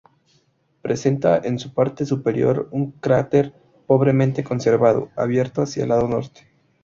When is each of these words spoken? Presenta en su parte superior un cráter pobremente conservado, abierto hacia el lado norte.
Presenta 0.81 1.37
en 1.43 1.59
su 1.59 1.75
parte 1.75 2.07
superior 2.07 2.69
un 2.71 2.89
cráter 2.93 3.53
pobremente 3.85 4.43
conservado, 4.43 5.11
abierto 5.15 5.61
hacia 5.61 5.83
el 5.83 5.89
lado 5.89 6.07
norte. 6.07 6.41